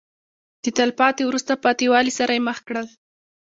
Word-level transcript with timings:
د 0.63 0.65
تلپاتې 0.77 1.23
وروسته 1.25 1.53
پاتې 1.63 1.85
والي 1.91 2.13
سره 2.19 2.31
یې 2.35 2.41
مخ 2.47 2.57
کړل. 2.67 2.87